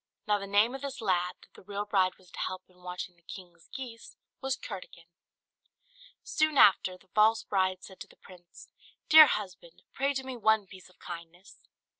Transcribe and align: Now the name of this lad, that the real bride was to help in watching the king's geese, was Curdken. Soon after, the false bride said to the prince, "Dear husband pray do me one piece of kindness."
Now 0.27 0.39
the 0.39 0.47
name 0.47 0.73
of 0.73 0.81
this 0.81 0.99
lad, 0.99 1.35
that 1.43 1.53
the 1.53 1.61
real 1.61 1.85
bride 1.85 2.15
was 2.15 2.31
to 2.31 2.39
help 2.39 2.63
in 2.67 2.81
watching 2.81 3.15
the 3.15 3.21
king's 3.21 3.67
geese, 3.67 4.17
was 4.41 4.57
Curdken. 4.57 5.05
Soon 6.23 6.57
after, 6.57 6.97
the 6.97 7.09
false 7.09 7.43
bride 7.43 7.83
said 7.83 7.99
to 7.99 8.07
the 8.07 8.15
prince, 8.15 8.67
"Dear 9.09 9.27
husband 9.27 9.83
pray 9.93 10.13
do 10.13 10.23
me 10.23 10.35
one 10.35 10.65
piece 10.65 10.89
of 10.89 10.97
kindness." 10.97 11.61